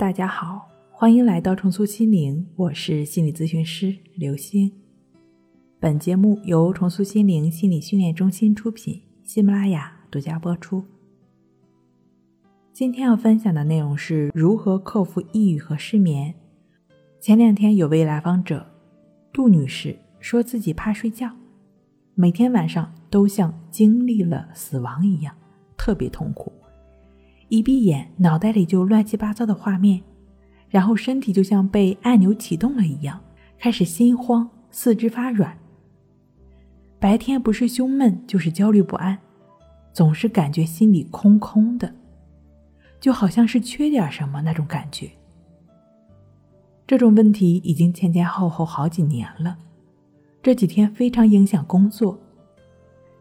[0.00, 4.72] 大家好，欢迎来到重塑心灵，我是心理咨询师刘星。
[5.78, 10.82] 本节目由重塑心灵心理训练中心出品，喜马拉雅独家播出。
[12.72, 16.34] 今天要分享的内容是如何克服抑郁和失眠。
[17.20, 18.66] 前两天有位来访者
[19.30, 21.30] 杜女士说自己怕睡觉，
[22.14, 25.36] 每天晚上都像经历了死亡一样，
[25.76, 26.50] 特别痛苦。
[27.50, 30.00] 一闭眼，脑袋里就乱七八糟的画面，
[30.68, 33.20] 然后身体就像被按钮启动了一样，
[33.58, 35.58] 开始心慌、四肢发软。
[37.00, 39.18] 白天不是胸闷，就是焦虑不安，
[39.92, 41.92] 总是感觉心里空空的，
[43.00, 45.10] 就好像是缺点什么那种感觉。
[46.86, 49.58] 这种问题已经前前后后好几年了，
[50.40, 52.16] 这几天非常影响工作。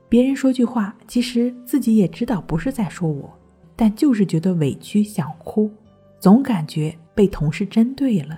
[0.07, 3.33] 别人说句话，其实自己也知道不是在说我。
[3.79, 5.71] 但就是觉得委屈，想哭，
[6.19, 8.37] 总感觉被同事针对了，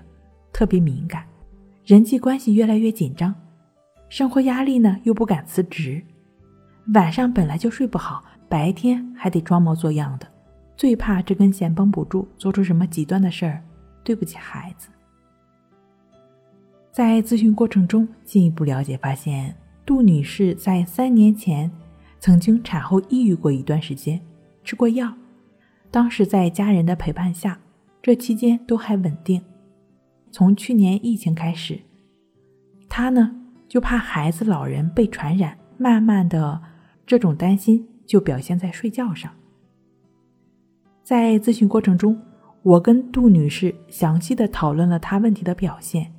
[0.53, 1.25] 特别敏感，
[1.83, 3.33] 人际关系越来越紧张，
[4.07, 5.99] 生活压力呢又不敢辞职，
[6.93, 10.27] 晚上本来就睡不好，白天还得装模作样的，
[10.77, 13.63] 最怕这根弦绷不住，做出什么极端的事儿，
[14.03, 14.89] 对不起孩子。
[16.91, 19.55] 在咨询过程中进一步了解，发现
[19.87, 21.71] 杜女士在三年前
[22.19, 24.21] 曾经产后抑郁过一段时间，
[24.63, 25.11] 吃过药。
[25.91, 27.59] 当时在家人的陪伴下，
[28.01, 29.43] 这期间都还稳定。
[30.31, 31.77] 从去年疫情开始，
[32.87, 33.35] 他呢
[33.67, 36.61] 就怕孩子、老人被传染，慢慢的
[37.05, 39.29] 这种担心就表现在睡觉上。
[41.03, 42.17] 在咨询过程中，
[42.63, 46.13] 我跟杜女士详细的讨论了她问题的表现，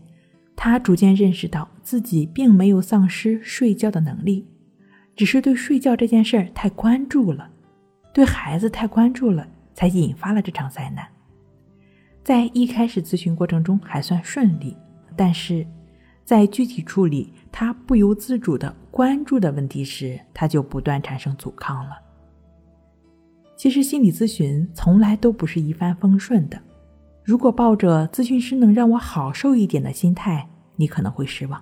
[0.54, 4.46] 她逐渐认识到自己并没有丧失睡觉的能力，
[5.16, 7.48] 只是对睡觉这件事儿太关注了，
[8.12, 9.48] 对孩子太关注了。
[9.74, 11.06] 才引发了这场灾难。
[12.24, 14.76] 在一开始咨询过程中还算顺利，
[15.16, 15.66] 但是，
[16.24, 21.98] 在具体处理他不由自主的关注的问题时，他就不断产生阻抗了。
[23.56, 26.60] 其实心理咨询从来都不是一帆风顺的，
[27.24, 31.60] 如果抱着咨询师能让我好受一点的心态，你可能会失望。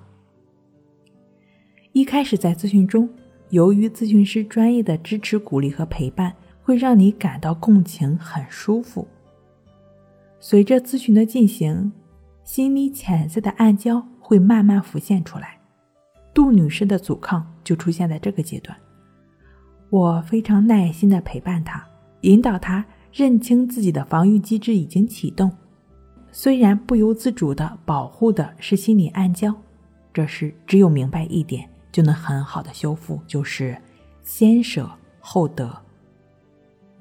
[1.92, 3.08] 一开始在咨询中，
[3.48, 6.34] 由于咨询师专业的支持、鼓励和陪伴。
[6.70, 9.08] 会让你感到共情，很舒服。
[10.38, 11.90] 随着咨询的进行，
[12.44, 15.58] 心里潜在的暗礁会慢慢浮现出来。
[16.32, 18.78] 杜女士的阻抗就出现在这个阶段。
[19.90, 21.84] 我非常耐心的陪伴她，
[22.20, 25.50] 引导她认清自己的防御机制已经启动。
[26.30, 29.52] 虽然不由自主的保护的是心理暗礁，
[30.14, 33.76] 这时只有明白一点，就能很好的修复，就是
[34.22, 34.88] 先舍
[35.18, 35.76] 后得。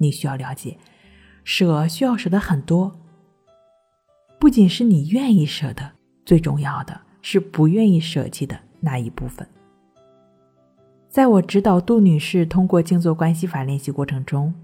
[0.02, 0.78] 你需要了解，
[1.44, 2.98] 舍需要舍的很多，
[4.38, 5.92] 不仅是你愿意舍的，
[6.24, 9.46] 最重要的是不愿意舍弃的那一部分。
[11.06, 14.54] 在我指导杜女士通过静坐关系法练习过程中，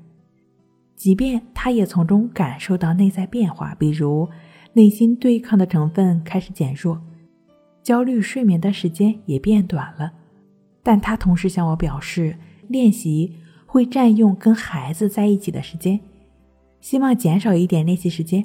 [0.97, 4.31] 即便她也从中感受到内在变化，比如
[4.73, 7.03] 内心对抗的成分开始减弱，
[7.83, 10.13] 焦虑睡眠的时间也变短了，
[10.83, 13.37] 但她同时向我表示，练习。
[13.77, 16.01] 会占用跟孩子在一起的时间，
[16.81, 18.43] 希望减少一点练习时间。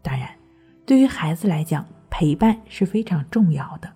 [0.00, 0.26] 当然，
[0.86, 3.92] 对于孩子来讲，陪伴是非常重要的，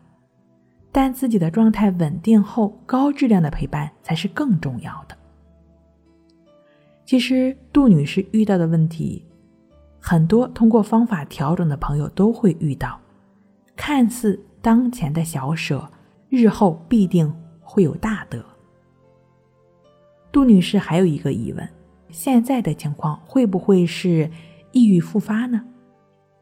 [0.93, 5.16] 但自己的状态稳定后，高质量的陪伴才是更重要的。
[7.06, 9.25] 其实，杜女士遇到的问题，
[9.98, 13.00] 很多通过方法调整的朋友都会遇到。
[13.75, 15.91] 看似当前的小舍，
[16.28, 18.13] 日后必定会有大。
[20.34, 21.69] 杜女士还有一个疑问：
[22.11, 24.28] 现在的情况会不会是
[24.72, 25.65] 抑郁复发呢？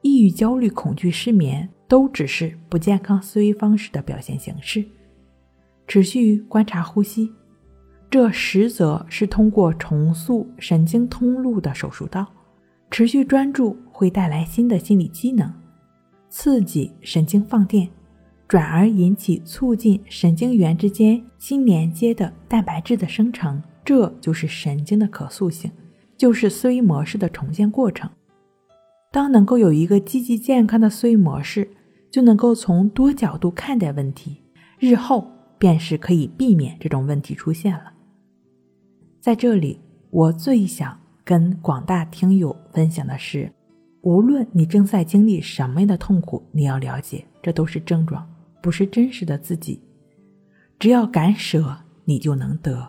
[0.00, 4.82] 抑郁、焦虑、恐惧、失眠都只是不健康思维方式的表现形式。
[5.86, 7.30] 持续观察呼吸，
[8.08, 12.26] 这实则是通过重塑神经通路的手术刀。
[12.90, 15.52] 持续专注会带来新的心理机能，
[16.30, 17.86] 刺激神经放电，
[18.48, 23.62] 转而引起促进神经元之间新连接的蛋白质的生成。
[23.84, 25.70] 这就是神经的可塑性，
[26.16, 28.10] 就是思维模式的重建过程。
[29.10, 31.68] 当能够有一个积极健康的思维模式，
[32.10, 34.42] 就能够从多角度看待问题，
[34.78, 37.92] 日后便是可以避免这种问题出现了。
[39.20, 39.80] 在这里，
[40.10, 43.52] 我最想跟广大听友分享的是：
[44.00, 48.26] 无论你正在经历什么样的痛苦，你要了解，这都是症状，
[48.62, 49.80] 不是真实的自己。
[50.78, 52.88] 只要敢舍，你就能得。